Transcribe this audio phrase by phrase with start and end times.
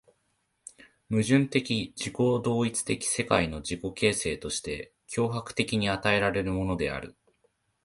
[1.11, 1.59] 矛盾的
[1.95, 2.11] 自己
[2.41, 7.15] 同一的世界の自己形成として強迫的に与えられるのである。